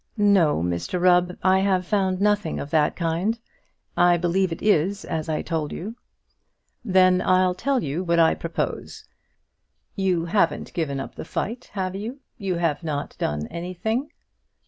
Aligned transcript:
"No, 0.17 0.63
Mr 0.63 0.99
Rubb; 0.99 1.37
I 1.43 1.59
have 1.59 1.85
found 1.85 2.19
nothing 2.19 2.59
of 2.59 2.71
that 2.71 2.95
kind; 2.95 3.37
I 3.95 4.17
believe 4.17 4.51
it 4.51 4.63
is 4.63 5.05
as 5.05 5.29
I 5.29 5.43
told 5.43 5.71
you." 5.71 5.95
"Then 6.83 7.21
I'll 7.21 7.53
tell 7.53 7.83
you 7.83 8.03
what 8.03 8.17
I 8.17 8.33
propose. 8.33 9.05
You 9.95 10.25
haven't 10.25 10.73
given 10.73 10.99
up 10.99 11.13
the 11.13 11.23
fight, 11.23 11.65
have 11.73 11.95
you? 11.95 12.19
You 12.39 12.55
have 12.55 12.83
not 12.83 13.15
done 13.19 13.45
anything?" 13.51 14.09